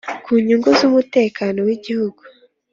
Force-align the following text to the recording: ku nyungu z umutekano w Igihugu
ku 0.23 0.31
nyungu 0.45 0.69
z 0.79 0.81
umutekano 0.89 1.59
w 1.67 1.69
Igihugu 1.77 2.21